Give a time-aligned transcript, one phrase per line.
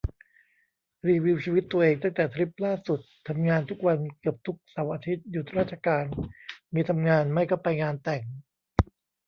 [1.07, 6.05] รีวิวชีวิตตัวเองตั้งแต่ทริปล่าสุด ทำงานทุกวัน เกือบทุกเสาร์อาทิตย์หยุดราชการ
[6.73, 8.23] มีทำงานไม่ก็ไปงานแต่ง